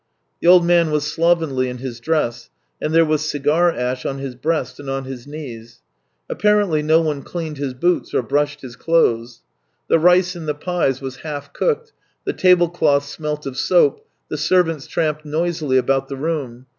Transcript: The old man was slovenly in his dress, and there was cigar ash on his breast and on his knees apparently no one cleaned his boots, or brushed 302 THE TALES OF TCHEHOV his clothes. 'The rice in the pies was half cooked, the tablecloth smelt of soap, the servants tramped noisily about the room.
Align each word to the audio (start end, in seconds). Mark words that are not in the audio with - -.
The 0.41 0.47
old 0.47 0.65
man 0.65 0.89
was 0.89 1.03
slovenly 1.05 1.69
in 1.69 1.77
his 1.77 1.99
dress, 1.99 2.49
and 2.81 2.91
there 2.91 3.05
was 3.05 3.29
cigar 3.29 3.71
ash 3.71 4.03
on 4.03 4.17
his 4.17 4.33
breast 4.33 4.79
and 4.79 4.89
on 4.89 5.03
his 5.03 5.27
knees 5.27 5.79
apparently 6.27 6.81
no 6.81 6.99
one 7.01 7.21
cleaned 7.21 7.59
his 7.59 7.75
boots, 7.75 8.11
or 8.11 8.23
brushed 8.23 8.61
302 8.61 8.77
THE 8.79 8.83
TALES 8.85 8.95
OF 8.95 9.05
TCHEHOV 9.05 9.19
his 9.19 9.35
clothes. 9.35 9.41
'The 9.89 9.99
rice 9.99 10.35
in 10.35 10.45
the 10.47 10.55
pies 10.55 11.01
was 11.01 11.15
half 11.17 11.53
cooked, 11.53 11.93
the 12.25 12.33
tablecloth 12.33 13.05
smelt 13.05 13.45
of 13.45 13.55
soap, 13.57 14.03
the 14.27 14.37
servants 14.37 14.87
tramped 14.87 15.23
noisily 15.23 15.77
about 15.77 16.07
the 16.07 16.17
room. 16.17 16.65